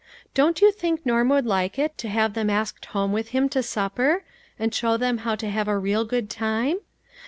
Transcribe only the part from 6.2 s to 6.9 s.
time?